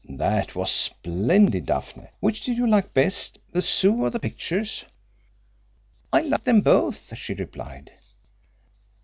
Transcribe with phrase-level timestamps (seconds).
[0.17, 2.07] "That was splendid, Daphne!
[2.21, 4.83] Which did you like best the Zoo or the pictures?"
[6.11, 7.91] "I liked them both," she replied.